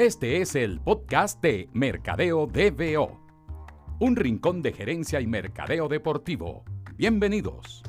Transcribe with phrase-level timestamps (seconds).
[0.00, 3.20] Este es el podcast de Mercadeo DBO,
[3.98, 6.64] un rincón de gerencia y mercadeo deportivo.
[6.96, 7.82] Bienvenidos.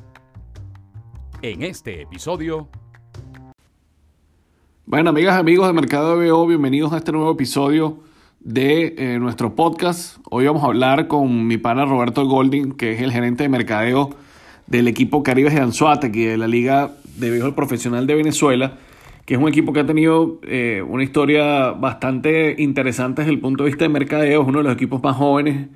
[1.41, 2.67] En este episodio...
[4.85, 7.99] Bueno, amigas amigos de Mercadeo DBO, bienvenidos a este nuevo episodio
[8.41, 10.17] de eh, nuestro podcast.
[10.29, 14.09] Hoy vamos a hablar con mi pana Roberto Golding, que es el gerente de mercadeo
[14.67, 18.79] del equipo Caribes de Anzuategui de la Liga de Béisbol Profesional de Venezuela
[19.25, 23.63] que es un equipo que ha tenido eh, una historia bastante interesante desde el punto
[23.63, 25.67] de vista de mercadeo, es uno de los equipos más jóvenes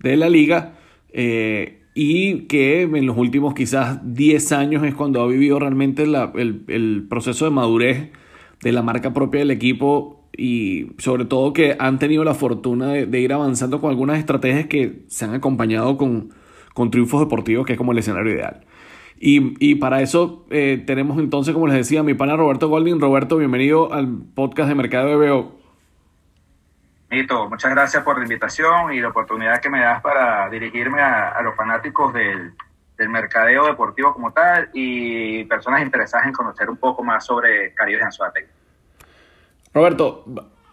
[0.00, 0.74] de la liga
[1.12, 7.06] eh, y que en los últimos quizás 10 años es cuando ha vivido realmente el,
[7.08, 8.10] proceso de madurez
[8.62, 13.20] de la marca propia del equipo y sobre todo que han tenido la fortuna de,
[13.20, 16.30] ir avanzando con algunas estrategias que se han acompañado con,
[16.72, 18.64] con triunfos deportivos, que es como el escenario ideal.
[19.24, 23.00] Y, para eso eh, tenemos entonces, como les decía, mi pana Roberto Golding.
[23.00, 25.52] Roberto, bienvenido al podcast de Mercado de BO.
[27.08, 31.40] Mito, muchas gracias por la invitación y la oportunidad que me das para dirigirme a,
[31.40, 32.52] los fanáticos del,
[33.08, 38.48] mercadeo deportivo como tal y personas interesadas en conocer un poco más sobre Caribe Anzuategui.
[39.72, 40.24] Roberto,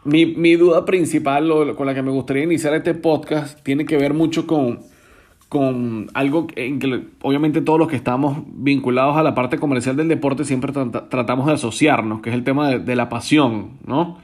[0.05, 4.15] mi, mi duda principal con la que me gustaría iniciar este podcast tiene que ver
[4.15, 4.79] mucho con
[5.49, 10.07] con algo en que obviamente todos los que estamos vinculados a la parte comercial del
[10.07, 10.71] deporte siempre
[11.09, 14.19] tratamos de asociarnos, que es el tema de, la pasión, ¿no?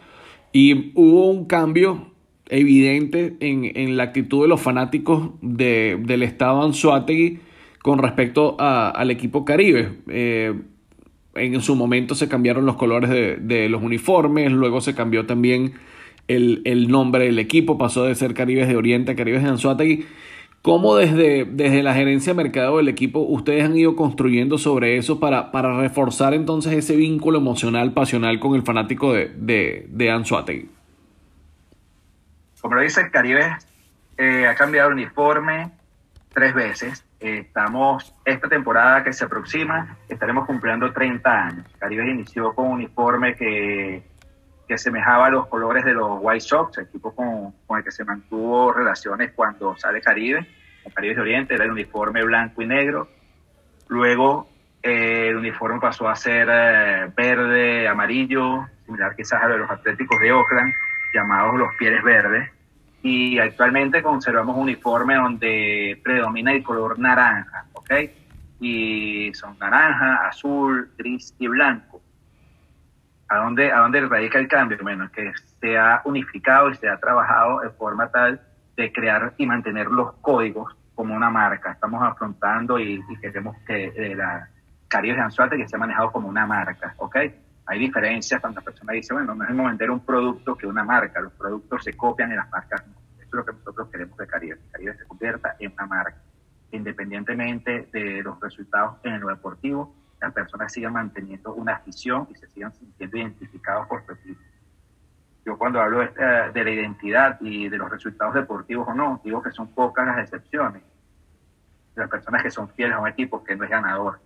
[0.54, 2.12] Y hubo un cambio
[2.48, 7.40] evidente en, la actitud de los fanáticos del estado Anzuategui
[7.82, 9.94] con respecto al equipo Caribe.
[10.08, 10.54] Eh,
[11.34, 15.74] en su momento se cambiaron los colores de, los uniformes, luego se cambió también
[16.28, 20.06] el, el, nombre del equipo, pasó de ser Caribes de Oriente a Caribes de Anzuategui.
[20.66, 25.20] ¿Cómo desde, desde la gerencia de mercado del equipo ustedes han ido construyendo sobre eso
[25.20, 30.72] para, para reforzar entonces ese vínculo emocional, pasional con el fanático de, de, de Anzuategui?
[32.60, 33.58] Como lo dice, Caribe
[34.18, 35.70] eh, ha cambiado el uniforme
[36.34, 37.06] tres veces.
[37.20, 41.68] estamos, esta temporada que se aproxima, estaremos cumpliendo 30 años.
[41.78, 44.04] Caribe inició con un uniforme que
[44.68, 48.04] que semejaba a los colores de los White Sox, equipo con, con, el que se
[48.04, 50.48] mantuvo relaciones cuando sale Caribe,
[50.86, 53.10] el Caribe de Oriente, era el uniforme blanco y negro.
[53.88, 54.50] Luego
[54.82, 60.32] eh, el uniforme pasó a ser eh, verde, amarillo, similar quizás a los Atléticos de
[60.32, 60.74] Oakland,
[61.14, 62.50] llamados los Pieles Verdes.
[63.02, 67.92] Y actualmente conservamos un uniforme donde predomina el color naranja, ¿ok?
[68.60, 72.02] Y son naranja, azul, gris y blanco
[73.28, 74.78] ¿A dónde, ¿A dónde radica el cambio?
[74.82, 78.40] Bueno, que se ha unificado y se ha trabajado de forma tal
[78.76, 81.72] de crear y mantener los códigos como una marca.
[81.72, 84.50] Estamos afrontando y, queremos que eh, la
[84.88, 87.18] Caribe de Anzuate que sea manejado como una marca, ¿ok?
[87.68, 90.84] Hay diferencias cuando la persona dice, bueno, no es mismo vender un producto que una
[90.84, 91.20] marca.
[91.20, 92.94] Los productos se copian y las marcas no.
[93.18, 94.60] Eso es lo que nosotros queremos de Caribe.
[94.72, 96.22] Caribe se convierta en una marca,
[96.72, 102.48] independientemente de los resultados en lo deportivo las personas sigan manteniendo una afición y se
[102.48, 104.42] sigan sintiendo identificados por su equipo.
[105.46, 109.52] Yo cuando hablo de, la identidad y de los resultados deportivos o no, digo que
[109.52, 110.82] son pocas las excepciones.
[111.94, 114.20] Las personas que son fieles a un equipo que no es ganador.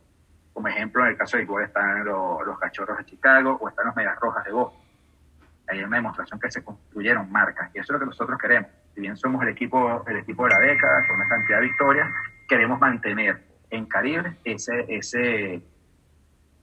[0.54, 3.96] Como ejemplo, en el caso de igual están los, cachorros de Chicago o están los
[3.98, 4.82] medias rojas de Boston.
[5.68, 8.72] Hay una demostración que se construyeron marcas y eso es lo que nosotros queremos.
[8.96, 12.10] Si bien somos el equipo, el equipo de la década, con una cantidad de victorias,
[12.48, 15.62] queremos mantener en Caribe ese, ese,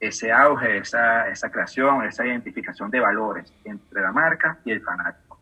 [0.00, 5.38] ese auge, esa, esa creación, esa identificación de valores entre la marca y el fanático.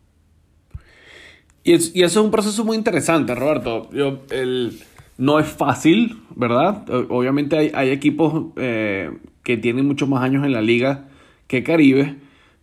[1.63, 3.89] Y, eso es un proceso muy interesante, Roberto.
[3.91, 4.79] Yo, el,
[5.17, 6.87] no es fácil, ¿verdad?
[7.09, 9.11] Obviamente hay, hay equipos eh,
[9.43, 11.05] que tienen muchos más años en la liga
[11.47, 12.17] que Caribe,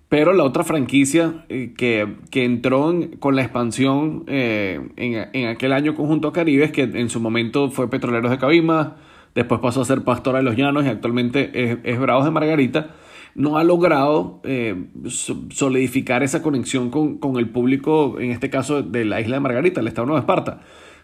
[0.08, 5.72] pero la otra franquicia eh, que, que, entró con la expansión eh, en, en, aquel
[5.72, 8.96] año conjunto a Caribe, que en su momento fue Petroleros de Cabima,
[9.34, 12.90] después pasó a ser Pastora de los Llanos y actualmente es, es Bravos de Margarita,
[13.34, 19.20] no ha logrado eh, solidificar esa conexión con, el público, en este caso de la
[19.20, 20.60] isla de Margarita, el Estado de Nueva Esparta.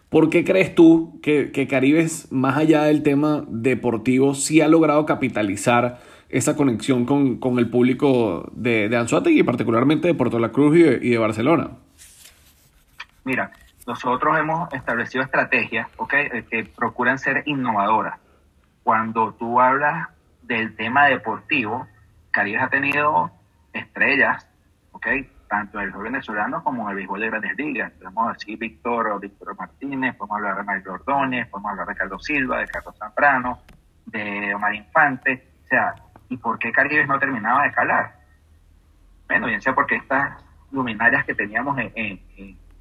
[0.08, 5.04] ¿Por qué crees tú que, que Caribes, más allá del tema deportivo, sí ha logrado
[5.06, 10.82] capitalizar esa conexión con, el público de, de y particularmente de Puerto La Cruz y
[10.82, 11.70] de, y de Barcelona?
[13.24, 13.50] Mira,
[13.88, 18.20] nosotros hemos establecido estrategias okay, que procuran ser innovadoras.
[18.82, 20.08] Cuando tú hablas
[20.42, 21.88] del tema deportivo,
[22.30, 23.30] Caribe ha tenido
[23.72, 24.46] estrellas,
[24.92, 27.92] okay, tanto en el béisbol venezolano como en el béisbol de grandes ligas.
[27.92, 32.58] Podemos decir Víctor, Víctor Martínez, podemos hablar de Mario Ordóñez, podemos hablar de Carlos Silva,
[32.58, 33.58] de Carlos Zambrano,
[34.04, 35.48] de Omar Infante.
[35.64, 35.94] O sea,
[36.28, 38.16] ¿y por qué Caribe no terminaba de calar?
[39.28, 41.78] Bueno, bien sea porque estas luminarias que teníamos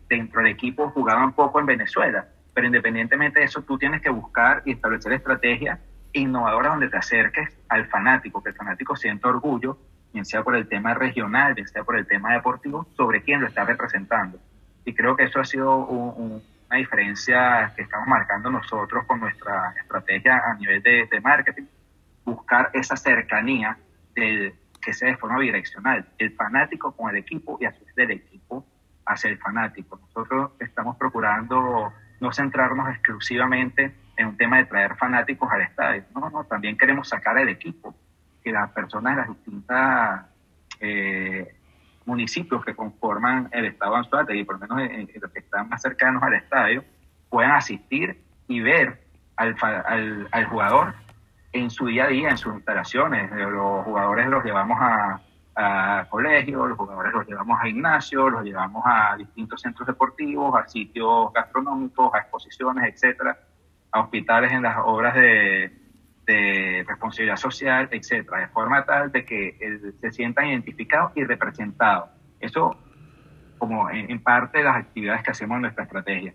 [0.09, 2.27] dentro del equipo jugaban poco en Venezuela.
[2.53, 5.79] Pero independientemente de eso, tú tienes que buscar y establecer estrategias
[6.13, 9.77] innovadoras donde te acerques al fanático, que el fanático sienta orgullo,
[10.13, 13.47] bien sea por el tema regional, bien sea por el tema deportivo, sobre quién lo
[13.47, 14.39] está representando.
[14.85, 20.41] Y creo que eso ha sido una diferencia que estamos marcando nosotros con nuestra estrategia
[20.45, 21.65] a nivel de, de marketing,
[22.25, 23.77] buscar esa cercanía
[24.15, 27.95] del que sea de forma bidireccional, el fanático con el equipo y a su vez
[27.95, 28.65] del equipo
[29.07, 29.97] hacia el fanático.
[29.97, 36.29] Nosotros estamos procurando no centrarnos exclusivamente en un tema de traer fanáticos al estadio, no,
[36.29, 37.95] no, también queremos sacar al equipo,
[38.43, 40.25] que las personas de las distintas
[40.79, 41.55] eh,
[42.05, 43.95] municipios que conforman el estado
[44.25, 46.83] de y por lo menos en, los que están más cercanos al estadio,
[47.29, 49.03] puedan asistir y ver
[49.35, 50.95] al, al, al jugador
[51.51, 53.29] en su día a día, en sus instalaciones.
[53.31, 55.21] Los jugadores los llevamos a,
[56.09, 61.33] colegios, los jugadores los llevamos a gimnasios, los llevamos a distintos centros deportivos, a sitios
[61.33, 63.37] gastronómicos, a exposiciones, etcétera,
[63.91, 65.71] a hospitales en las obras de,
[66.85, 72.09] responsabilidad social, etcétera, de forma tal de que se sientan identificados y representados.
[72.39, 72.77] Eso
[73.57, 76.33] como en parte de las actividades que hacemos en nuestra estrategia.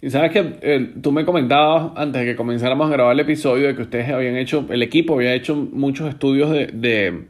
[0.00, 3.66] Y sabes que eh, tú me comentabas antes de que comenzáramos a grabar el episodio
[3.66, 7.26] de que ustedes habían hecho, el equipo había hecho muchos estudios de,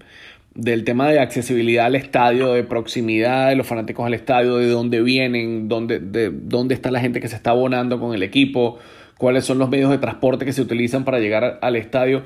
[0.58, 5.00] del tema de accesibilidad al estadio, de proximidad de los fanáticos al estadio, de dónde
[5.02, 8.76] vienen, dónde, de dónde está la gente que se está abonando con el equipo,
[9.18, 12.24] cuáles son los medios de transporte que se utilizan para llegar al estadio.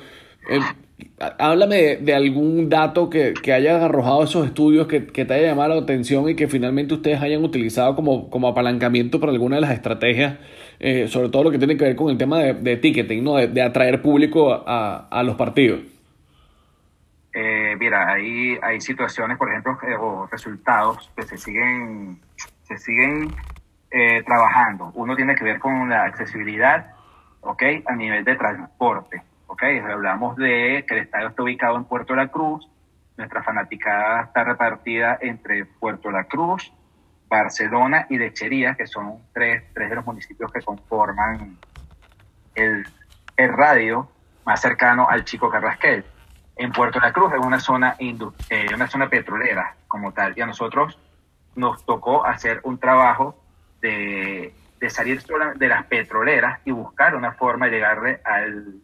[1.38, 5.82] Háblame de, algún dato que, que hayan arrojado esos estudios que, te haya llamado la
[5.82, 10.38] atención y que finalmente ustedes hayan utilizado como, como apalancamiento para alguna de las estrategias,
[10.80, 13.36] eh, sobre todo lo que tiene que ver con el tema de, ticketing, ¿no?
[13.36, 15.91] de, atraer público a, a los partidos.
[17.34, 22.20] Eh, mira, hay, hay situaciones, por ejemplo, o resultados que se siguen,
[22.64, 23.34] se siguen
[23.90, 24.90] eh, trabajando.
[24.94, 26.94] Uno tiene que ver con la accesibilidad,
[27.40, 27.62] ¿ok?
[27.86, 29.22] A nivel de transporte.
[29.52, 29.62] ¿ok?
[29.90, 32.66] Hablamos de que el estadio está ubicado en Puerto La Cruz,
[33.18, 36.72] nuestra fanaticada está repartida entre Puerto La Cruz,
[37.28, 41.58] Barcelona y Lechería, que son tres, tres de los municipios que conforman
[42.54, 42.86] el,
[43.36, 44.10] el radio
[44.46, 46.04] más cercano al Chico Carrasquel.
[46.56, 50.46] En Puerto La Cruz es una zona, eh, una zona petrolera como tal, y a
[50.46, 50.98] nosotros
[51.54, 53.38] nos tocó hacer un trabajo
[53.80, 55.22] de, de salir
[55.56, 58.80] de las petroleras y buscar una forma de llegarle al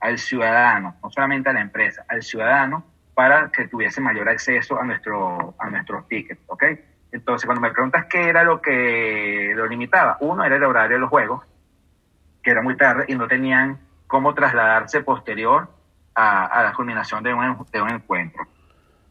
[0.00, 2.84] al ciudadano, no solamente a la empresa, al ciudadano
[3.14, 6.64] para que tuviese mayor acceso a, nuestro, a nuestros tickets, ¿ok?
[7.12, 11.00] Entonces, cuando me preguntas qué era lo que lo limitaba, uno era el horario de
[11.00, 11.44] los juegos,
[12.42, 15.68] que era muy tarde y no tenían cómo trasladarse posterior
[16.16, 18.46] a, la culminación de un, de un encuentro.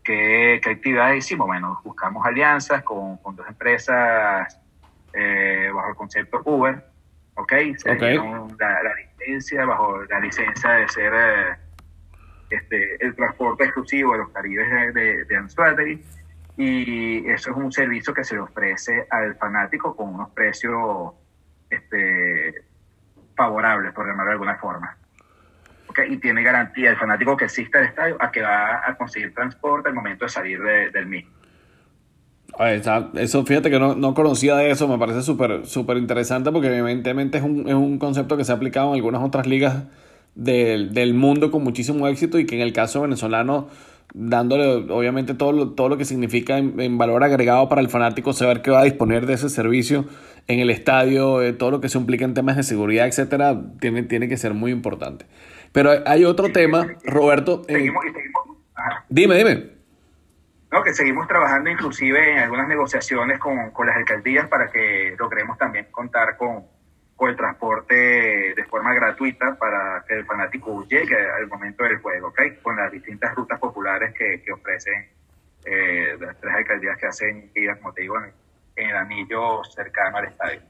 [0.04, 1.48] ¿Qué, ¿Qué, actividades hicimos?
[1.48, 4.60] Bueno, buscamos alianzas con, con dos empresas
[5.14, 6.84] eh, bajo el concepto Uber,
[7.36, 7.54] ¿ok?
[7.78, 8.18] Se okay.
[8.60, 11.56] La, la, licencia, bajo la licencia de ser eh,
[12.50, 16.00] este, el transporte exclusivo de los caribes de, de,
[16.58, 21.14] y eso es un servicio que se le ofrece al fanático con unos precios
[21.70, 22.64] este,
[23.36, 24.98] favorables, por llamarlo de alguna forma.
[26.10, 29.90] Y tiene garantía el fanático que existe el estadio a que va a conseguir transporte
[29.90, 31.32] al momento de salir del mismo.
[33.16, 37.44] Eso, fíjate que no, conocía de eso, me parece súper súper interesante porque evidentemente es
[37.44, 39.84] un, es un concepto que se ha aplicado en algunas otras ligas
[40.36, 43.68] del, del, mundo con muchísimo éxito y que en el caso venezolano,
[44.14, 48.62] dándole obviamente todo lo, todo lo que significa en, valor agregado para el fanático, saber
[48.62, 50.06] que va a disponer de ese servicio
[50.48, 54.04] en el estadio, eh, todo lo que se implica en temas de seguridad, etcétera, tiene,
[54.04, 55.26] tiene que ser muy importante.
[55.76, 57.62] Pero hay otro tema, Roberto.
[57.68, 57.92] Eh,
[59.10, 59.76] dime, dime
[60.84, 65.88] que seguimos trabajando inclusive en algunas negociaciones con, con, las alcaldías para que logremos también
[65.92, 66.66] contar con,
[67.16, 72.28] con, el transporte de forma gratuita para que el fanático llegue al momento del juego,
[72.28, 72.62] ¿ok?
[72.62, 75.10] Con las distintas rutas populares que, que ofrecen
[75.66, 78.32] eh, las tres alcaldías que hacen vida, como te digo, en,
[78.76, 80.62] en, el anillo cercano al estadio.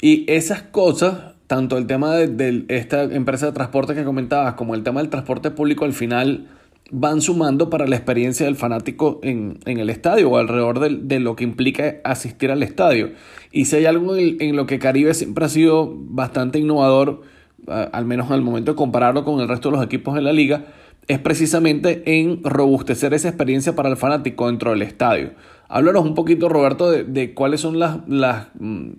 [0.00, 4.84] Y esas cosas, tanto el tema de, esta empresa de transporte que comentabas como el
[4.84, 6.46] tema del transporte público al final
[6.92, 11.42] van sumando para la experiencia del fanático en, el estadio o alrededor de, lo que
[11.42, 13.10] implica asistir al estadio.
[13.50, 17.22] Y si hay algo en, lo que Caribe siempre ha sido bastante innovador,
[17.66, 20.66] al menos al momento de compararlo con el resto de los equipos de la liga,
[21.08, 25.32] es precisamente en robustecer esa experiencia para el fanático dentro del estadio.
[25.68, 28.90] Háblanos un poquito, Roberto, de, de cuáles son las, las mm,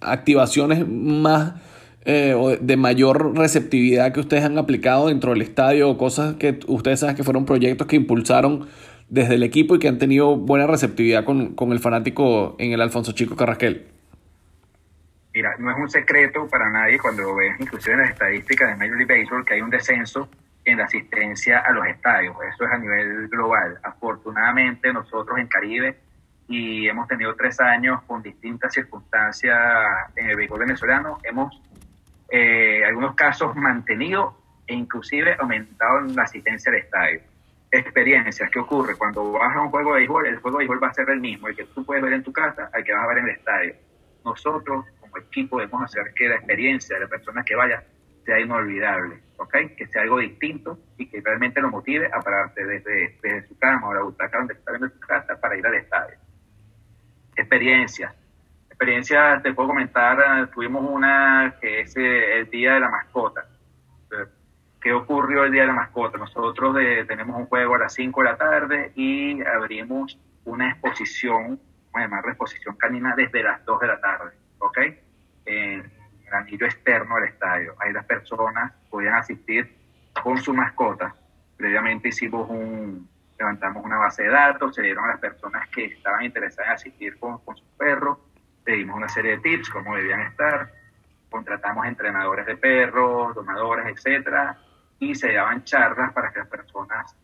[0.00, 1.54] activaciones más
[2.04, 7.00] eh, de mayor receptividad que ustedes han aplicado dentro del estadio o cosas que ustedes
[7.00, 8.68] saben que fueron proyectos que impulsaron
[9.08, 12.80] desde el equipo y que han tenido buena receptividad con, con el fanático en el
[12.80, 13.86] Alfonso Chico Carrasquel.
[15.34, 18.96] Mira, no es un secreto para nadie cuando ves inclusive en las estadísticas de Major
[18.96, 20.28] League Baseball que hay un descenso
[20.64, 22.36] en la asistencia a los estadios.
[22.54, 23.78] Eso es a nivel global.
[23.82, 25.96] Afortunadamente nosotros en Caribe
[26.48, 29.58] y hemos tenido tres años con distintas circunstancias
[30.16, 31.60] en el béisbol venezolano, hemos
[32.30, 34.34] eh, algunos casos mantenido
[34.66, 37.20] e inclusive aumentado la asistencia al estadio.
[37.70, 38.96] Experiencias, ¿qué ocurre?
[38.96, 41.20] Cuando vas a un juego de béisbol, el juego de béisbol va a ser el
[41.20, 43.24] mismo, el que tú puedes ver en tu casa, al que vas a ver en
[43.24, 43.74] el estadio.
[44.24, 47.82] Nosotros, como equipo, debemos hacer que la experiencia de la persona que vaya
[48.24, 49.54] sea inolvidable, ¿ok?
[49.76, 53.88] Que sea algo distinto y que realmente lo motive a pararse desde, desde su cama
[53.88, 56.16] o la butaca donde está viendo su casa para ir al estadio.
[57.38, 58.12] Experiencias.
[58.66, 63.46] Experiencias, te puedo comentar, tuvimos una que es eh, el Día de la Mascota.
[64.80, 66.18] ¿Qué ocurrió el Día de la Mascota?
[66.18, 66.76] Nosotros
[67.06, 71.60] tenemos un juego a las 5 de la tarde y abrimos una exposición,
[71.92, 74.78] además de exposición canina, desde las 2 de la tarde, ¿ok?
[75.46, 75.92] En
[76.26, 77.76] el anillo externo del estadio.
[77.78, 79.76] Ahí las personas podían asistir
[80.24, 81.14] con su mascota.
[81.56, 86.24] Previamente hicimos un, levantamos una base de datos, se dieron a las personas que estaban
[86.24, 88.20] interesadas en asistir con, con su perro,
[88.66, 90.72] le dimos una serie de tips, cómo debían estar,
[91.30, 94.58] contratamos entrenadores de perros, domadores, etcétera,
[94.98, 97.16] y se daban charlas para que las personas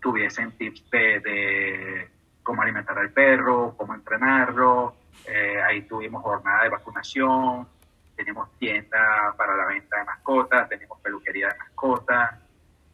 [0.00, 2.08] tuviesen tips de,
[2.42, 4.94] cómo alimentar al perro, cómo entrenarlo.
[5.26, 7.66] Eh, ahí tuvimos jornada de vacunación,
[8.14, 12.34] tenemos tienda para la venta de mascotas, tenemos peluquería de mascotas.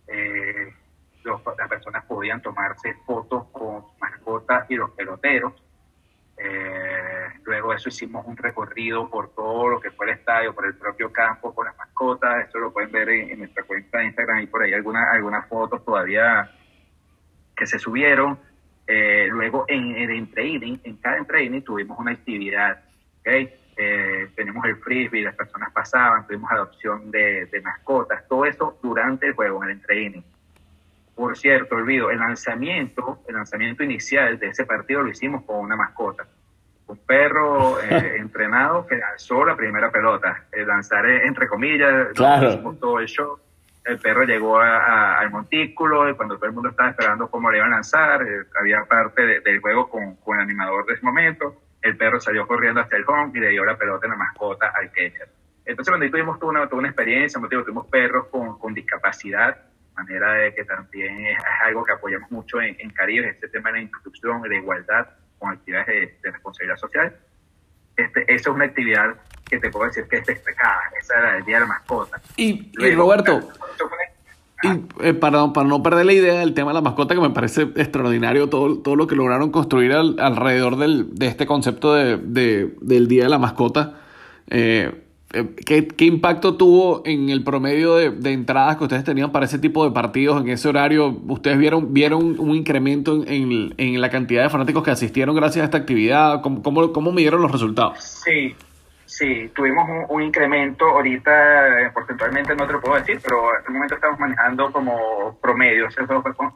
[0.08, 0.74] Eh,
[1.25, 5.52] las personas podían tomarse fotos con mascotas y los peloteros.
[6.37, 10.75] Eh, luego eso hicimos un recorrido por todo lo que fue el estadio, por el
[10.75, 12.47] propio campo, con las mascotas.
[12.47, 15.85] Esto lo pueden ver en, nuestra cuenta de Instagram y por ahí algunas algunas fotos
[15.85, 16.50] todavía
[17.57, 18.38] que se subieron.
[18.87, 22.83] Eh, luego en el training, en cada training tuvimos una actividad.
[23.21, 23.55] ¿okay?
[23.76, 29.29] Eh, tenemos el frisbee, las personas pasaban, tuvimos adopción de, de mascotas, todo eso durante
[29.29, 30.23] el juego, en el training.
[31.14, 35.76] Por cierto, olvido, el lanzamiento, el lanzamiento inicial de ese partido lo hicimos con una
[35.76, 36.26] mascota.
[36.87, 40.45] Un perro eh, entrenado que lanzó la primera pelota.
[40.50, 43.38] El lanzar entre comillas, hicimos todo el show.
[43.85, 47.73] El perro llegó al montículo y cuando todo el mundo estaba esperando cómo le iban
[47.73, 51.62] a lanzar, eh, había parte del juego con, con, el animador de ese momento.
[51.83, 54.73] El perro salió corriendo hasta el home y le dio la pelota en la mascota
[54.75, 55.28] al catcher.
[55.64, 59.57] Entonces, cuando tuvimos toda una, toda una experiencia, tuvimos perros con, con discapacidad,
[59.96, 63.78] manera de que también es, algo que apoyamos mucho en, en, Caribe, este tema de
[63.78, 65.06] la inclusión y la igualdad
[65.38, 67.16] con actividades de, responsabilidad social.
[67.96, 69.16] Este, esa es una actividad
[69.49, 72.20] que te puedo decir que es destacada, esa era el Día de la Mascota.
[72.37, 73.40] Y, y Roberto,
[74.62, 74.68] y,
[75.00, 77.62] eh, para, para no perder la idea del tema de la mascota, que me parece
[77.62, 82.75] extraordinario todo, todo lo que lograron construir al, alrededor del, de este concepto de, de,
[82.80, 83.94] del Día de la Mascota.
[84.49, 89.46] Eh, ¿Qué, ¿Qué, impacto tuvo en el promedio de, de, entradas que ustedes tenían para
[89.46, 91.08] ese tipo de partidos en ese horario?
[91.08, 95.64] ¿Ustedes vieron, vieron un incremento en, en la cantidad de fanáticos que asistieron gracias a
[95.64, 96.42] esta actividad?
[96.42, 97.98] ¿Cómo, cómo, midieron los resultados?
[98.04, 98.54] Sí,
[99.06, 100.84] sí, tuvimos un, un, incremento.
[100.84, 105.38] Ahorita, eh, porcentualmente no te lo puedo decir, pero en este momento estamos manejando como
[105.40, 105.88] promedio.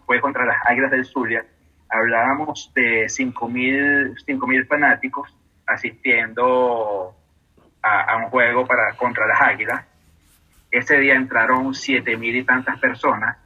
[0.04, 1.46] Fue contra las Águilas del Zulia.
[1.88, 5.34] Hablábamos de 5.000 fanáticos
[5.66, 7.14] asistiendo
[7.86, 9.84] a, a, un juego para contra las Águilas.
[10.70, 13.36] Ese día entraron siete mil y tantas personas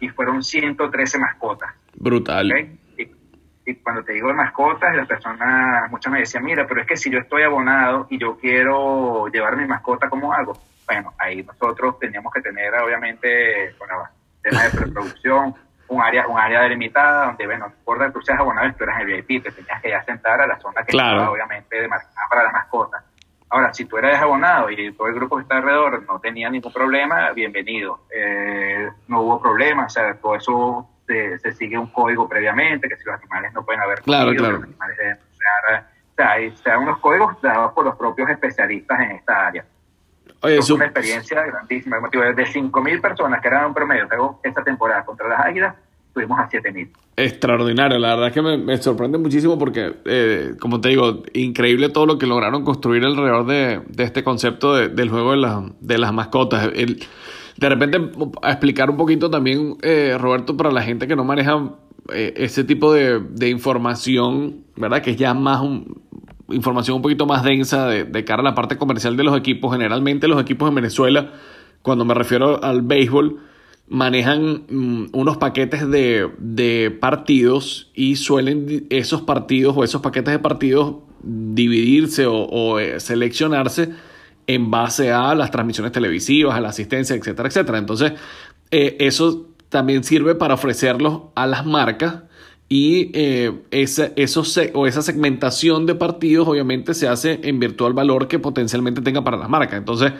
[0.00, 1.70] y fueron 113 mascotas.
[1.94, 2.50] Brutal.
[2.50, 2.78] ¿okay?
[2.96, 6.86] Y, y, cuando te digo de mascotas, las personas, muchas me decían, mira, pero es
[6.86, 10.58] que si yo estoy abonado y yo quiero llevar mi mascota, ¿cómo hago?
[10.86, 14.04] Bueno, ahí nosotros teníamos que tener, obviamente, bueno,
[14.42, 15.54] tema de preproducción,
[15.88, 19.00] un área, un área delimitada donde, bueno, no importa que tú seas abonado, tú eras
[19.00, 21.16] el VIP, te tenías que ya sentar a la zona que claro.
[21.16, 23.04] estaba, obviamente, demarcada para la mascota.
[23.50, 26.72] Ahora, si tú eres abonado y todo el grupo que está alrededor no tenía ningún
[26.72, 28.00] problema, bienvenido.
[28.14, 32.96] Eh, no hubo problema, o sea, todo eso se, se, sigue un código previamente, que
[32.96, 34.54] si los animales no pueden haber claro, claro.
[34.54, 38.30] los animales deben usar, o sea, hay, o sea, unos códigos dados por los propios
[38.30, 39.64] especialistas en esta área.
[40.42, 41.96] Oye, es una experiencia grandísima.
[41.98, 44.06] De 5.000 personas que eran un promedio,
[44.44, 45.74] esta temporada contra las Águilas,
[46.12, 46.88] tuvimos a 7.000.
[47.16, 52.06] Extraordinario, la verdad es que me, sorprende muchísimo porque, eh, como te digo, increíble todo
[52.06, 55.98] lo que lograron construir alrededor de, de este concepto de, del juego de, la, de
[55.98, 56.70] las mascotas.
[56.72, 58.00] De repente,
[58.42, 61.74] a explicar un poquito también, eh, Roberto, para la gente que no maneja
[62.12, 65.02] eh, ese tipo de, de, información, ¿verdad?
[65.02, 66.00] Que es ya más un,
[66.48, 69.72] información un poquito más densa de, de cara a la parte comercial de los equipos.
[69.72, 71.32] Generalmente los equipos en Venezuela,
[71.82, 73.40] cuando me refiero al béisbol,
[73.90, 80.38] manejan mm, unos paquetes de, de, partidos y suelen esos partidos o esos paquetes de
[80.38, 83.90] partidos dividirse o, eh, seleccionarse
[84.46, 87.78] en base a las transmisiones televisivas, a la asistencia, etcétera, etcétera.
[87.78, 88.12] Entonces,
[88.70, 92.22] eh, eso también sirve para ofrecerlos a las marcas
[92.68, 94.12] y eh, esa,
[94.74, 99.36] o esa segmentación de partidos obviamente se hace en virtual valor que potencialmente tenga para
[99.36, 99.78] las marcas.
[99.78, 100.12] Entonces,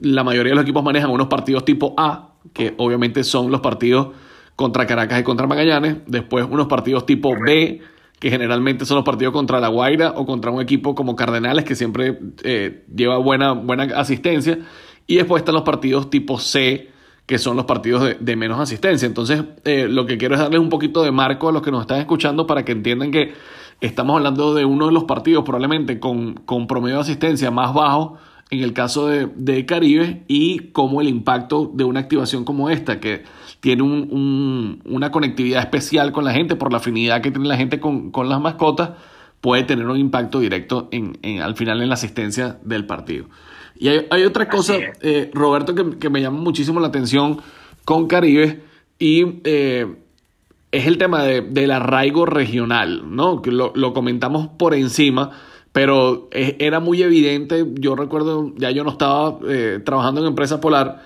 [0.00, 4.08] la mayoría de los equipos manejan unos partidos tipo A, que obviamente son los partidos
[4.56, 5.96] contra Caracas y contra Magallanes.
[6.06, 7.80] Después unos partidos tipo B,
[8.18, 11.74] que generalmente son los partidos contra La Guaira o contra un equipo como Cardenales, que
[11.74, 14.58] siempre eh, lleva buena, buena asistencia.
[15.06, 16.90] Y después están los partidos tipo C,
[17.26, 19.06] que son los partidos de, menos asistencia.
[19.06, 21.82] Entonces, eh, lo que quiero es darles un poquito de marco a los que nos
[21.82, 23.32] están escuchando para que entiendan que
[23.80, 28.18] estamos hablando de uno de los partidos probablemente con, con promedio de asistencia más bajo
[28.50, 33.22] en el caso de, Caribe y cómo el impacto de una activación como esta, que
[33.60, 38.12] tiene una conectividad especial con la gente por la afinidad que tiene la gente con,
[38.28, 38.90] las mascotas,
[39.40, 43.26] puede tener un impacto directo en, al final en la asistencia del partido.
[43.78, 47.38] Y hay, otra cosa, eh, Roberto, que, me llama muchísimo la atención
[47.84, 48.62] con Caribe
[48.98, 49.86] y eh,
[50.72, 53.42] es el tema del arraigo regional, ¿no?
[53.42, 55.30] Que lo, comentamos por encima,
[55.72, 57.64] pero era muy evidente.
[57.74, 61.02] Yo recuerdo, ya yo no estaba eh, trabajando en Empresa Polar,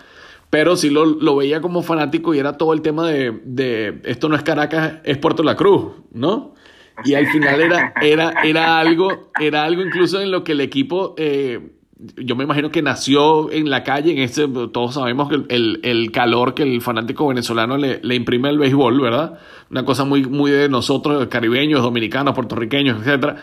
[0.51, 4.37] pero sí lo, veía como fanático y era todo el tema de, de, esto no
[4.37, 6.55] es Caracas, es Puerto La Cruz, ¿no?
[7.05, 11.17] Y al final era, era, era, algo, era algo incluso en lo que el equipo
[12.17, 16.55] yo me imagino que nació en la calle, en ese, todos sabemos que el, calor
[16.55, 19.39] que el fanático venezolano le, imprime al béisbol, ¿verdad?
[19.71, 23.37] Una cosa muy, muy de nosotros, caribeños, dominicanos, puertorriqueños, etc.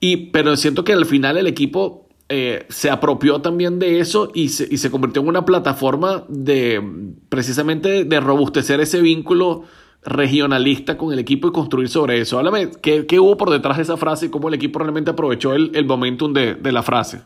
[0.00, 4.48] Y, pero siento que al final el equipo eh, se apropió también de eso y
[4.48, 6.82] se, y se convirtió en una plataforma de
[7.28, 9.64] precisamente de robustecer ese vínculo
[10.02, 12.38] regionalista con el equipo y construir sobre eso.
[12.38, 15.54] Háblame, ¿qué, ¿qué, hubo por detrás de esa frase y cómo el equipo realmente aprovechó
[15.54, 17.22] el, el momentum de, de la frase?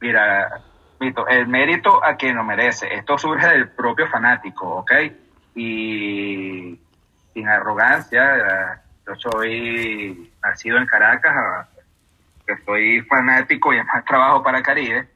[0.00, 0.62] Mira,
[1.00, 2.94] el mérito a quien lo merece.
[2.94, 4.92] Esto surge del propio fanático, ¿ok?
[5.56, 6.78] Y
[7.32, 11.68] sin arrogancia, yo soy nacido en Caracas,
[12.46, 15.08] que soy fanático y además trabajo para Caribe.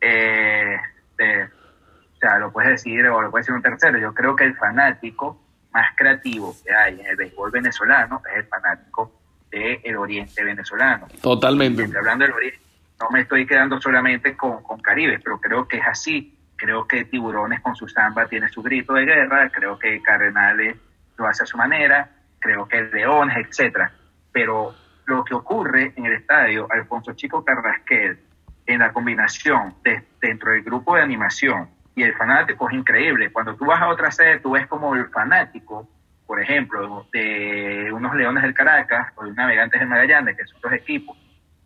[0.00, 0.76] Eh,
[1.18, 3.98] o sea, lo puedes decir o lo puedes decir un tercero.
[3.98, 5.40] Yo creo que el fanático
[5.72, 9.12] más creativo que hay en el béisbol venezolano es el fanático
[9.50, 11.06] del oriente venezolano.
[11.20, 11.84] Totalmente.
[11.96, 12.64] hablando del oriente
[13.00, 16.38] no me estoy quedando solamente con, con Caribe, pero creo que es así.
[16.56, 20.76] Creo que Tiburones con su samba tiene su grito de guerra, creo que Cardenales
[21.16, 22.10] lo hace a su manera,
[22.44, 23.90] creo que Leones, etcétera.
[24.30, 24.74] Pero
[25.06, 28.20] lo que ocurre en el estadio Alfonso Chico Carrasquel,
[28.66, 29.74] en la combinación
[30.20, 33.32] dentro del grupo de animación y el fanático es increíble.
[33.32, 35.88] Cuando tú vas a otra sede, tú ves como el fanático,
[36.26, 40.60] por ejemplo, de unos Leones del Caracas o de un Navegantes del Magallanes, que son
[40.60, 41.16] dos equipos,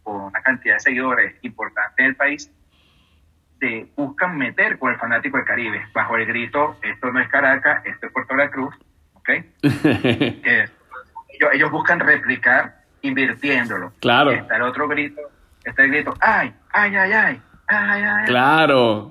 [0.02, 2.50] con una cantidad de seguidores importante en el país,
[3.60, 7.84] se buscan meter con el fanático del Caribe, bajo el grito, esto no es Caracas,
[7.84, 8.74] esto es Puerto La Cruz,
[9.28, 9.44] ¿ok?
[11.52, 13.92] ellos, buscan replicar invirtiéndolo.
[14.00, 14.32] Claro.
[14.32, 15.20] está el otro grito,
[15.64, 18.26] está el grito, ay, ay, ay, ay, ay, ay.
[18.26, 19.10] Claro.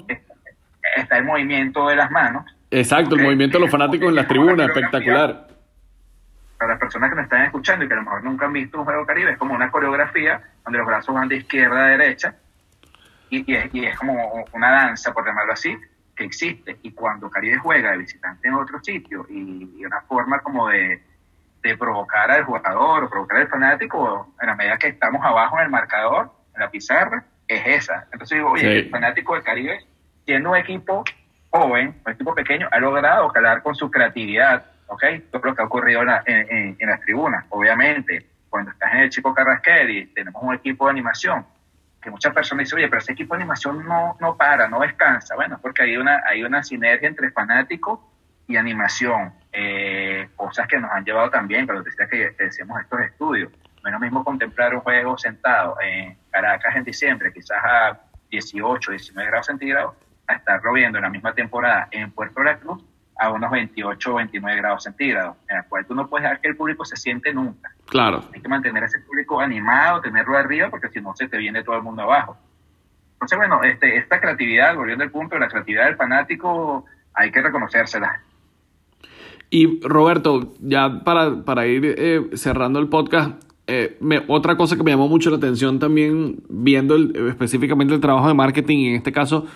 [0.95, 2.43] Está, el movimiento de las manos.
[2.71, 5.47] Exacto, el movimiento de los fanáticos en las tribunas, espectacular
[6.58, 8.80] para las personas que me están escuchando y que a lo mejor nunca han visto
[8.80, 12.36] un juego caribe, es como una coreografía donde los brazos van de izquierda a derecha
[13.30, 15.77] y, es, como una danza, por llamarlo así,
[16.17, 16.77] que existe.
[16.82, 21.01] Y cuando Caribe juega de visitante en otro sitio y, una forma como de,
[21.77, 25.69] provocar al jugador o provocar al fanático, en la medida que estamos abajo en el
[25.69, 28.08] marcador, en la pizarra, es esa.
[28.12, 29.80] Entonces digo, oye, el fanático del Caribe,
[30.25, 31.03] siendo un equipo
[31.49, 35.03] joven, un equipo pequeño, ha logrado calar con su creatividad ¿ok?
[35.32, 37.45] Todo lo que ha ocurrido en, en, las tribunas.
[37.49, 41.45] Obviamente, cuando estás en el Chico Carrasquel y tenemos un equipo de animación,
[42.08, 45.36] que muchas personas dicen, oye, pero ese equipo de animación no, no para, no descansa.
[45.36, 48.13] Bueno, porque hay una, hay una sinergia entre fanático
[48.48, 53.52] y animación, eh, cosas que nos han llevado también, pero decía que, decíamos estos estudios.
[53.84, 58.00] No es lo mismo contemplar un juego sentado en Caracas en diciembre, quizás a
[58.32, 59.96] 18, 19 grados centígrados,
[60.28, 62.82] a estarlo viendo en la misma temporada en Puerto La Cruz
[63.19, 66.49] a unos 28 o 29 grados centígrados, en el cual tú no puedes dejar que
[66.49, 67.71] el público se siente nunca.
[67.88, 68.23] Claro.
[68.34, 71.77] Hay que mantener ese público animado, tenerlo arriba, porque si no se te viene todo
[71.77, 72.38] el mundo abajo.
[73.13, 78.21] Entonces, bueno, este, esta creatividad, volviendo al punto, la creatividad del fanático, hay que reconocérsela.
[79.49, 84.91] Y Roberto, ya para, para ir eh, cerrando el podcast, eh, otra cosa que me
[84.91, 86.95] llamó mucho la atención también, viendo
[87.27, 89.47] específicamente el trabajo de marketing, y en este caso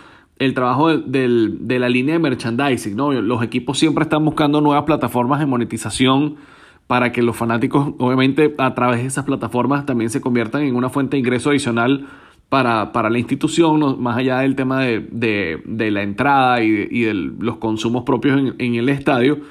[0.42, 3.12] el trabajo de, de la línea de merchandising, ¿no?
[3.14, 6.38] Los equipos siempre están buscando nuevas plataformas de monetización
[6.88, 10.90] para que los fanáticos, obviamente, a través de esas plataformas también se conviertan en una
[10.90, 12.08] fuente de ingreso adicional
[12.50, 17.58] para, para la institución, más allá del tema de, de, la entrada y de, los
[17.58, 19.42] consumos propios en, en el estadio.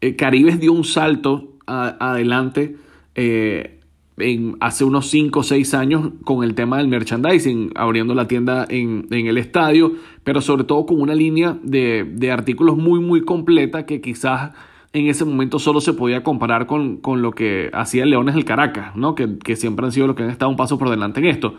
[0.00, 2.76] Eh, Caribes dio un salto adelante
[3.14, 3.80] eh,
[4.18, 8.66] en, hace unos 5 o 6 años con el tema del merchandising, abriendo la tienda
[8.68, 9.92] en, en el estadio,
[10.24, 14.52] pero sobre todo con una línea de, de, artículos muy, muy completa que quizás
[14.92, 18.94] en ese momento solo se podía comparar con, con lo que hacía Leones del Caracas,
[18.94, 19.14] ¿no?
[19.14, 21.54] que, que siempre han sido los que han estado un paso por delante en esto.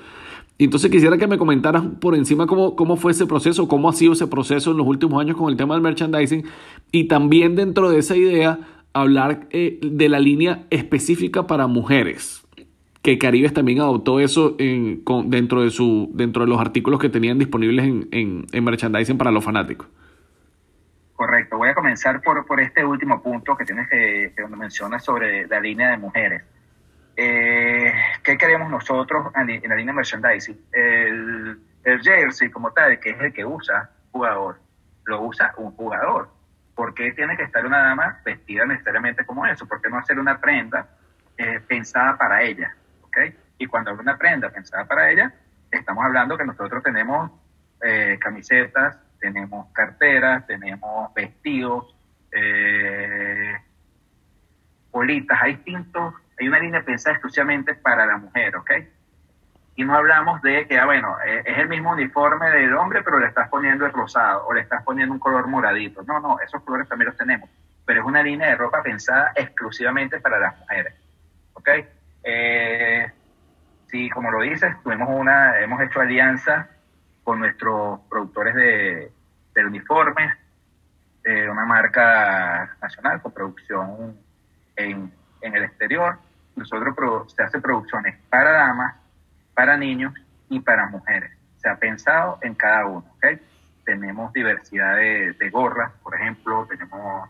[0.60, 4.13] Entonces quisiera que me comentaras por encima cómo, cómo fue ese proceso, cómo ha sido
[4.13, 6.46] ese proceso en los últimos años con el tema del merchandising
[6.92, 8.60] y también dentro de esa idea
[8.94, 12.42] hablar eh, de la línea específica para mujeres,
[13.04, 17.10] que Caribes también adoptó eso en, con, dentro, de su, dentro de los artículos que
[17.10, 19.88] tenían disponibles en, en, en, merchandising para los fanáticos.
[21.13, 25.46] Correcto, voy a comenzar por, por este último punto que tienes que, que mencionas sobre
[25.48, 26.44] la línea de mujeres.
[27.18, 30.58] Eh, ¿Qué queremos nosotros en, en la línea de merchandising?
[30.72, 34.60] El, el jersey como tal, que es el que usa jugador,
[35.04, 36.30] lo usa un jugador.
[36.74, 39.68] ¿Por qué tiene que estar una dama vestida necesariamente como eso?
[39.68, 40.88] ¿Por qué no hacer una prenda
[41.38, 42.74] eh, pensada para ella?
[43.58, 45.34] Y cuando hablo una prenda pensada para ella,
[45.71, 47.32] estamos hablando que nosotros tenemos
[47.82, 51.95] eh, camisetas, tenemos carteras, tenemos vestidos,
[52.32, 53.56] eh,
[54.91, 58.71] bolitas, hay distintos hay una línea pensada exclusivamente para la mujer, ¿ok?
[59.76, 63.28] Y no hablamos de que, ah, bueno, es el mismo uniforme del hombre, pero le
[63.28, 66.04] estás poniendo el rosado o le estás poniendo un color moradito.
[66.04, 67.49] No, no, esos colores también los tenemos,
[67.86, 70.93] pero es una línea de ropa pensada exclusivamente para las mujeres,
[71.54, 71.69] ¿ok?
[72.24, 73.12] Eh,
[73.88, 76.70] sí, como lo dices, tuvimos una, hemos hecho alianza
[77.24, 79.12] con nuestros productores de,
[79.54, 80.34] del uniforme,
[81.24, 84.18] de una marca nacional con producción
[84.76, 86.18] en, en el exterior
[86.56, 88.96] nosotros se hace producciones para damas,
[89.54, 90.14] para niños
[90.50, 91.32] y para mujeres.
[91.58, 93.06] Se ha pensado en cada uno.
[93.86, 97.30] Tenemos diversidad de, de gorras, por ejemplo, tenemos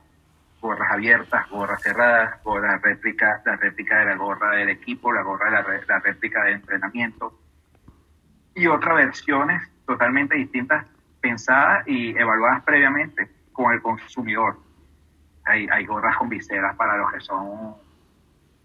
[0.64, 5.48] gorras abiertas, gorras cerradas, gorras réplica, la réplica de la gorra del equipo, la gorra
[5.48, 7.38] de la, la réplica de entrenamiento
[8.56, 10.86] y otras versiones totalmente distintas
[11.20, 14.58] pensadas y evaluadas previamente con el consumidor.
[15.44, 17.76] Hay, hay gorras con viseras para los que son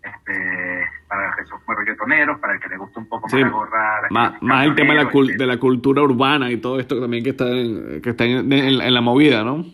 [0.01, 3.45] este, para los que son reggaetoneros, para el que le gusta un poco sí, más
[3.45, 4.01] la gorra.
[4.11, 7.31] Más, más el tema de la, de la, cultura urbana y todo esto también que
[7.31, 9.65] está en, que está en, en, en, la movida, ¿no?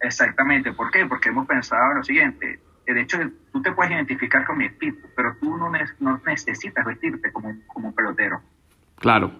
[0.00, 0.72] Exactamente.
[0.72, 1.06] ¿Por qué?
[1.06, 2.60] Porque hemos pensado en lo siguiente.
[2.86, 3.18] De hecho,
[3.52, 7.54] tú te puedes identificar con mi equipo, pero tú no, ne no necesitas vestirte como,
[7.66, 8.40] como un pelotero.
[8.96, 9.30] Claro.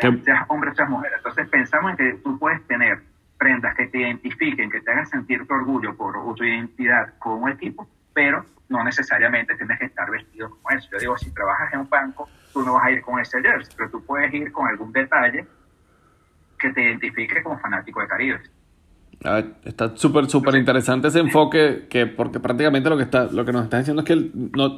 [0.00, 1.12] Ya, seas hombre, seas mujer.
[1.16, 3.02] Entonces pensamos en que tú puedes tener
[3.38, 7.88] prendas que te identifiquen, que te hagan sentir tu orgullo por tu identidad como equipo,
[8.12, 10.88] pero no necesariamente tienes que estar vestido como eso.
[10.92, 13.74] Yo digo, si trabajas en un banco, tú no vas a ir con ese jersey,
[13.76, 15.46] pero tú puedes ir con algún detalle
[16.58, 18.40] que te identifique como fanático de Caribe.
[19.64, 23.64] Está súper, súper interesante ese enfoque, que porque prácticamente lo que, está, lo que nos
[23.64, 24.76] está diciendo es que no,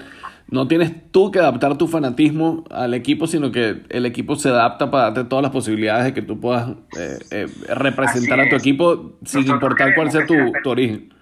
[0.48, 4.90] no tienes tú que adaptar tu fanatismo al equipo, sino que el equipo se adapta
[4.90, 9.12] para darte todas las posibilidades de que tú puedas eh, eh, representar a tu equipo
[9.24, 11.14] sin Nosotros importar cuál sea tu, tu origen.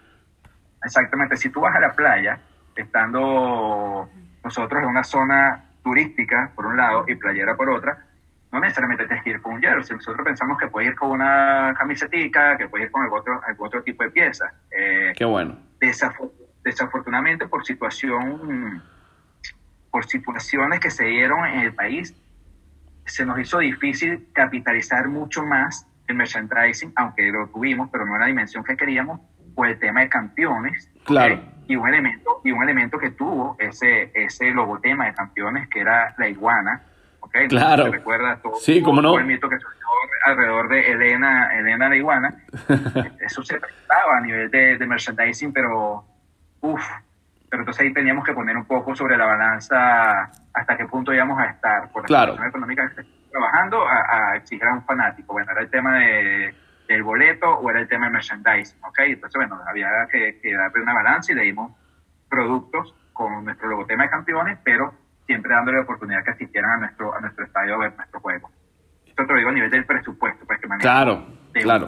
[0.83, 2.41] Exactamente, si tú vas a la playa,
[2.75, 4.09] estando
[4.43, 8.07] nosotros en una zona turística por un lado y playera por otra,
[8.53, 9.97] no necesariamente tienes que ir con un jersey.
[9.97, 13.67] Nosotros pensamos que puedes ir con una camisetica, que puedes ir con algún otro, algún
[13.67, 14.53] otro tipo de pieza.
[14.71, 15.59] Eh, Qué bueno.
[15.79, 16.33] Desafor
[16.63, 18.83] desafortunadamente por situación,
[19.91, 22.15] por situaciones que se dieron en el país,
[23.07, 28.21] se nos hizo difícil capitalizar mucho más el merchandising, aunque lo tuvimos, pero no en
[28.21, 29.21] la dimensión que queríamos,
[29.55, 30.91] por el tema de campeones.
[31.05, 31.37] Claro.
[31.37, 31.61] ¿okay?
[31.71, 36.17] y un elemento y un elemento que tuvo ese ese logotema de campeones que era
[36.19, 36.83] la iguana
[37.31, 37.49] ¿okay?
[37.49, 39.87] claro ¿Te recuerdas todo, sí cómo no el mito que surgió
[40.27, 42.35] alrededor de Elena Elena la iguana
[43.21, 46.05] eso se trataba a nivel de, de merchandising pero
[46.61, 46.91] uff
[47.49, 51.41] pero entonces ahí teníamos que poner un poco sobre la balanza hasta qué punto íbamos
[51.41, 52.33] a estar por la claro.
[52.33, 52.93] situación económica
[53.31, 56.55] trabajando a, a exigir a un fanático bueno era el tema de
[56.91, 58.99] del boleto o era el tema de merchandising, ¿ok?
[59.07, 61.73] Entonces, bueno, había que, que darle una balanza y le dimos
[62.29, 64.93] productos con nuestro logotema de campeones, pero
[65.31, 68.51] siempre dándole la oportunidad que asistieran a nuestro, a nuestro estadio a ver nuestro juego.
[69.07, 71.87] Esto te lo digo a nivel del presupuesto, pues que claro, de claro.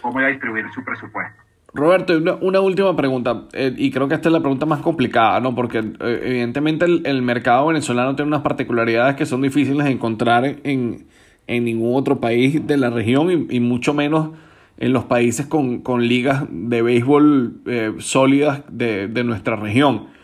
[0.00, 1.40] cómo iba a distribuir su presupuesto.
[1.72, 5.38] Roberto, una, una última pregunta, eh, y creo que esta es la pregunta más complicada,
[5.38, 5.54] ¿no?
[5.54, 10.44] Porque eh, evidentemente el, el, mercado venezolano tiene unas particularidades que son difíciles de encontrar
[10.64, 11.06] en,
[11.46, 14.30] en ningún otro país de la región y, mucho menos
[14.78, 20.17] en los países con, ligas de béisbol eh, sólidas de, nuestra región.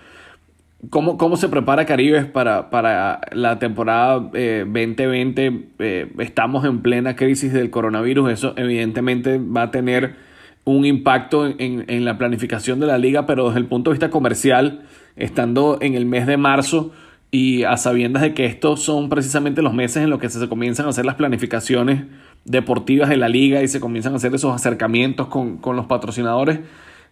[0.90, 5.46] ¿Cómo, ¿Cómo, se prepara Caribes para, para la temporada 2020?
[5.46, 10.16] Eh, eh, estamos en plena crisis del coronavirus, eso evidentemente va a tener
[10.64, 14.10] un impacto en, en la planificación de la liga, pero desde el punto de vista
[14.10, 14.82] comercial,
[15.16, 16.92] estando en el mes de marzo,
[17.34, 20.86] y a sabiendas de que estos son precisamente los meses en los que se comienzan
[20.86, 22.04] a hacer las planificaciones
[22.44, 26.60] deportivas de la liga y se comienzan a hacer esos acercamientos con, los patrocinadores.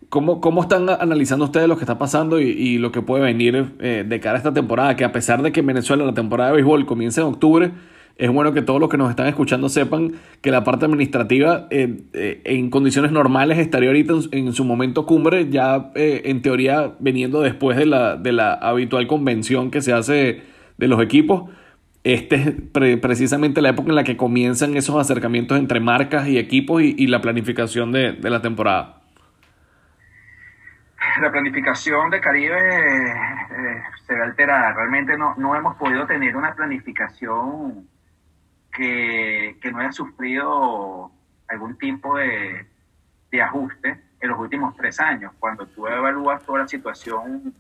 [0.09, 4.05] ¿Cómo, ¿Cómo, están analizando ustedes lo que está pasando y, lo que puede venir eh,
[4.07, 4.97] de cara a esta temporada?
[4.97, 7.71] Que a pesar de que en Venezuela la temporada de béisbol comienza en octubre,
[8.17, 12.03] es bueno que todos los que nos están escuchando sepan que la parte administrativa eh,
[12.13, 17.77] eh, en condiciones normales estaría ahorita en, su momento cumbre, ya en teoría veniendo después
[17.77, 20.43] de la, de la habitual convención que se hace
[20.79, 21.51] de los equipos.
[22.05, 26.83] Este es precisamente la época en la que comienzan esos acercamientos entre marcas y equipos
[26.83, 29.02] y, la planificación de, la temporada.
[31.21, 32.59] La planificación de Caribe
[34.07, 34.73] se ve alterada.
[34.73, 37.87] Realmente no, no hemos podido tener una planificación
[38.73, 41.11] que, no haya sufrido
[41.49, 42.67] algún tipo de,
[43.43, 45.33] ajuste en los últimos tres años.
[45.39, 47.55] Cuando tú evalúas toda la situación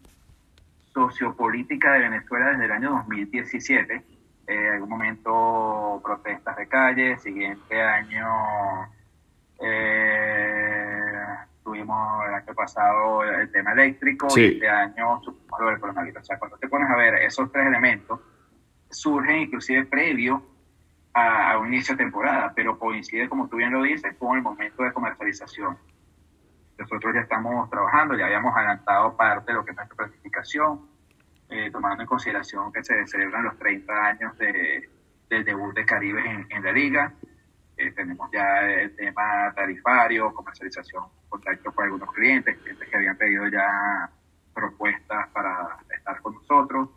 [0.92, 4.02] sociopolítica de Venezuela desde el año 2017,
[4.46, 8.28] eh, algún momento protestas de calle, siguiente año
[9.60, 10.81] eh,
[11.62, 15.20] tuvimos el año pasado el tema eléctrico y este año
[15.60, 16.22] lo del coronavirus.
[16.22, 18.20] O sea, cuando te pones a ver esos tres elementos,
[18.90, 20.42] surgen inclusive previo
[21.14, 24.82] a, un inicio de temporada, pero coincide, como tú bien lo dices, con el momento
[24.82, 25.76] de comercialización.
[26.78, 30.86] Nosotros ya estamos trabajando, ya habíamos adelantado parte de lo que es nuestra planificación,
[31.48, 34.88] eh, tomando en consideración que se celebran los 30 años de,
[35.28, 37.12] del debut de Caribe en, la liga.
[37.76, 43.48] Eh, tenemos ya el tema tarifario, comercialización, contacto con algunos clientes, clientes que habían pedido
[43.48, 44.10] ya
[44.54, 46.90] propuestas para estar con nosotros.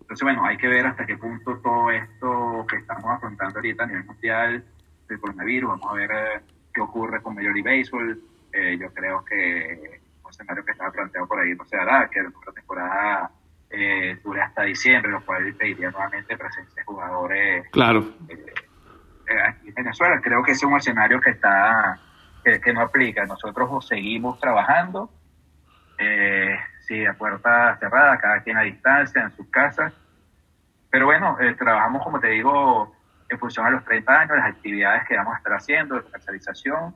[0.00, 3.86] Entonces, bueno, hay que ver hasta qué punto todo esto que estamos afrontando ahorita a
[3.86, 4.64] nivel mundial
[5.08, 6.40] del coronavirus, vamos a ver eh,
[6.74, 8.20] qué ocurre con Major League Baseball.
[8.52, 12.20] Eh, yo creo que un escenario que estaba planteado por ahí no se hará, que
[12.22, 13.30] la temporada
[13.70, 18.00] eh, dure hasta diciembre, lo cual pediría nuevamente presencia de jugadores claro.
[18.28, 20.20] aquí en Venezuela.
[20.22, 22.00] Creo que ese es un escenario que está
[22.62, 23.24] que, no aplica.
[23.26, 25.10] Nosotros seguimos trabajando.
[25.98, 26.56] Eh,
[26.86, 29.92] sí, a puerta cerrada, cada quien a distancia, en sus casas.
[30.90, 32.94] Pero bueno, eh, trabajamos, como te digo,
[33.28, 36.94] en función a los 30 años, las actividades que vamos a estar haciendo de comercialización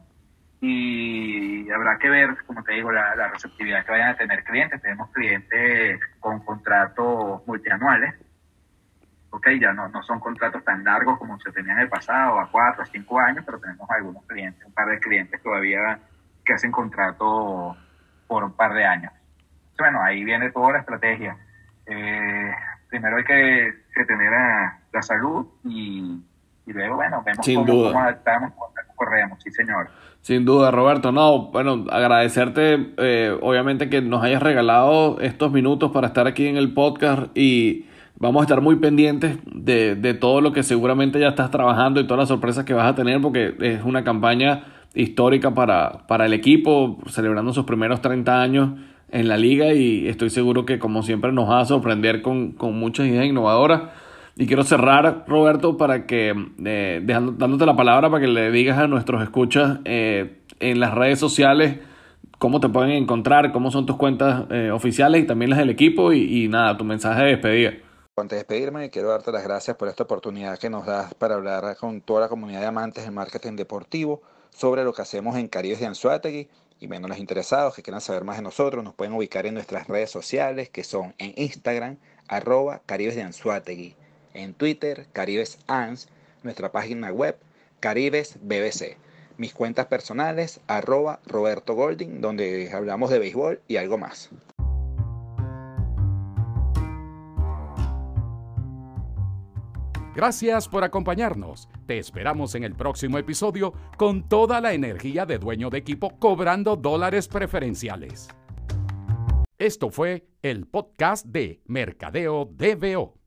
[0.65, 4.81] y habrá que ver, como te digo, la, receptividad que vayan a tener clientes.
[4.81, 8.15] Tenemos clientes con contratos multianuales,
[9.43, 12.49] ok, ya no, no son contratos tan largos como se tenían en el pasado, a
[12.51, 15.99] cuatro, a cinco años, pero tenemos algunos clientes, un par de clientes todavía
[16.45, 17.77] que hacen contrato
[18.27, 19.13] por un par de años
[19.83, 21.37] bueno, ahí viene toda la estrategia.
[21.87, 22.51] Eh,
[22.89, 23.73] primero hay que,
[24.07, 24.31] tener
[24.93, 26.21] la salud y,
[26.67, 28.03] luego, bueno, vemos Sin cómo, duda.
[28.03, 28.53] adaptamos,
[28.95, 29.89] corremos, sí señor.
[30.21, 31.11] Sin duda, Roberto.
[31.11, 36.57] No, bueno, agradecerte, eh, obviamente, que nos hayas regalado estos minutos para estar aquí en
[36.57, 37.89] el podcast y
[38.23, 42.05] vamos a estar muy pendientes de, de todo lo que seguramente ya estás trabajando y
[42.05, 44.63] todas las sorpresas que vas a tener porque es una campaña
[44.95, 48.71] histórica para, para el equipo, celebrando sus primeros 30 años
[49.11, 53.09] en la liga y estoy seguro que como siempre nos va a sorprender con, muchas
[53.09, 53.83] ideas innovadoras.
[54.37, 56.33] Y quiero cerrar, Roberto, para que,
[56.65, 60.95] eh, dejando, dándote la palabra para que le digas a nuestros escuchas eh, en las
[60.95, 61.81] redes sociales
[62.39, 66.13] cómo te pueden encontrar, cómo son tus cuentas eh, oficiales y también las del equipo
[66.13, 67.73] y, nada, tu mensaje de despedida.
[68.23, 71.77] Antes de despedirme, quiero darte las gracias por esta oportunidad que nos das para hablar
[71.77, 75.81] con toda la comunidad de amantes del marketing deportivo sobre lo que hacemos en Caribes
[75.81, 79.45] de Anzuategui y bueno, los interesados que quieran saber más de nosotros nos pueden ubicar
[79.47, 81.97] en nuestras redes sociales que son en Instagram,
[82.29, 83.97] arroba Caribes de Anzuategui,
[84.35, 86.07] en Twitter, Caribes Ans,
[86.45, 87.37] nuestra página web,
[87.81, 88.99] Caribes BBC,
[89.37, 94.31] mis cuentas personales, arroba Roberto Golding, donde hablamos de béisbol y algo más.
[100.15, 101.69] Gracias por acompañarnos.
[101.87, 106.77] Te esperamos en el próximo episodio con toda la energía de dueño de equipo cobrando
[106.77, 108.29] dólares preferenciales.
[109.59, 113.15] Esto fue el podcast de Mercadeo DBO.